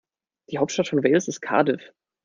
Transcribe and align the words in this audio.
Die 0.49 0.57
Hauptstadt 0.57 0.87
von 0.87 1.03
Wales 1.03 1.27
ist 1.27 1.41
Cardiff. 1.41 1.93